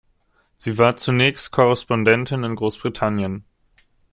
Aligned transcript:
Sie 0.55 0.79
war 0.79 0.97
zunächst 0.97 1.51
Korrespondentin 1.51 2.43
in 2.43 2.55
Großbritannien. 2.55 3.45